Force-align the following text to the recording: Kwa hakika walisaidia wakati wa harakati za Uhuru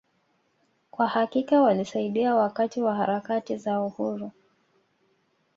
Kwa 0.91 1.07
hakika 1.07 1.61
walisaidia 1.61 2.35
wakati 2.35 2.81
wa 2.81 2.95
harakati 2.95 3.57
za 3.57 3.81
Uhuru 3.81 4.31